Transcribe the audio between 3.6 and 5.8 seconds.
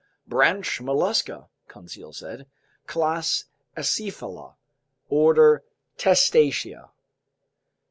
Acephala, order